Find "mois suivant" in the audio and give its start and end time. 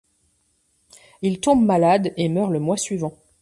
2.59-3.13